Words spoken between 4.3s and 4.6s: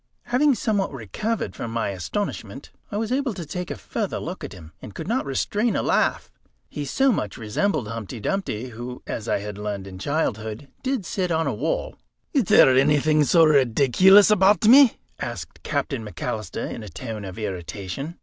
at